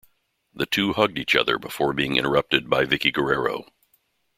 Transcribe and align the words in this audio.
The 0.51 0.65
two 0.65 0.93
hugged 0.93 1.19
each 1.19 1.35
other 1.35 1.59
before 1.59 1.93
being 1.93 2.15
interrupted 2.17 2.67
by 2.71 2.85
Vickie 2.85 3.13
Guerrero. 3.13 3.67